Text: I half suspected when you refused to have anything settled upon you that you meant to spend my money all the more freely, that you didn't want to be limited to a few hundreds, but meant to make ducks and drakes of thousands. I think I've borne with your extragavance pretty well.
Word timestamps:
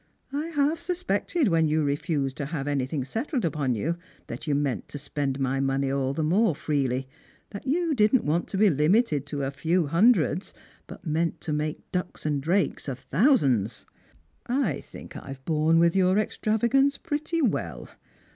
I 0.33 0.47
half 0.47 0.79
suspected 0.79 1.47
when 1.49 1.67
you 1.67 1.83
refused 1.83 2.35
to 2.37 2.47
have 2.47 2.67
anything 2.67 3.05
settled 3.05 3.45
upon 3.45 3.75
you 3.75 3.97
that 4.25 4.47
you 4.47 4.55
meant 4.55 4.87
to 4.87 4.97
spend 4.97 5.39
my 5.39 5.59
money 5.59 5.91
all 5.91 6.15
the 6.15 6.23
more 6.23 6.55
freely, 6.55 7.07
that 7.51 7.67
you 7.67 7.93
didn't 7.93 8.23
want 8.25 8.47
to 8.47 8.57
be 8.57 8.71
limited 8.71 9.27
to 9.27 9.43
a 9.43 9.51
few 9.51 9.85
hundreds, 9.85 10.55
but 10.87 11.05
meant 11.05 11.39
to 11.41 11.53
make 11.53 11.91
ducks 11.91 12.25
and 12.25 12.41
drakes 12.41 12.87
of 12.87 12.97
thousands. 12.97 13.85
I 14.47 14.81
think 14.83 15.15
I've 15.15 15.45
borne 15.45 15.77
with 15.77 15.95
your 15.95 16.15
extragavance 16.15 16.97
pretty 16.97 17.39
well. 17.43 17.87